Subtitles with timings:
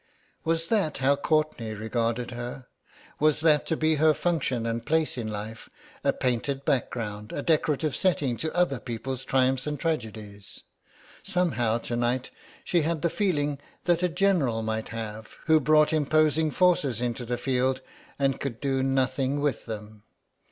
[0.43, 2.65] Was that how Courtenay regarded her?
[3.19, 5.69] Was that to be her function and place in life,
[6.03, 10.63] a painted background, a decorative setting to other people's triumphs and tragedies?
[11.21, 12.31] Somehow to night
[12.63, 17.37] she had the feeling that a general might have who brought imposing forces into the
[17.37, 17.81] field
[18.17, 20.01] and could do nothing with them.